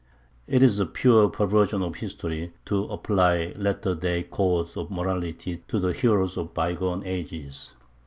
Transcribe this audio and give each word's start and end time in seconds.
It 0.47 0.63
is 0.63 0.79
a 0.79 0.87
pure 0.87 1.29
perversion 1.29 1.83
of 1.83 1.93
history 1.97 2.53
to 2.65 2.85
apply 2.85 3.53
latter 3.55 3.93
day 3.93 4.23
codes 4.23 4.75
of 4.75 4.89
morality 4.89 5.61
to 5.67 5.77
the 5.79 5.93
heroes 5.93 6.37
of 6.37 6.55
bygone 6.55 7.03
ages. 7.05 7.75